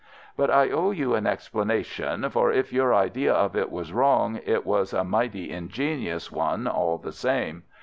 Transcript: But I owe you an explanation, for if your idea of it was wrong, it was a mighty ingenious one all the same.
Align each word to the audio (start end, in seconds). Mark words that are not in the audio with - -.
But 0.35 0.49
I 0.49 0.71
owe 0.71 0.89
you 0.89 1.13
an 1.13 1.27
explanation, 1.27 2.27
for 2.31 2.51
if 2.51 2.73
your 2.73 2.91
idea 2.91 3.31
of 3.31 3.55
it 3.55 3.69
was 3.71 3.93
wrong, 3.93 4.39
it 4.47 4.65
was 4.65 4.93
a 4.93 5.03
mighty 5.03 5.51
ingenious 5.51 6.31
one 6.31 6.65
all 6.67 6.97
the 6.97 7.11
same. 7.11 7.61